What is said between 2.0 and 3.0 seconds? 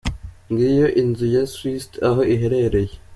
aho iherereye.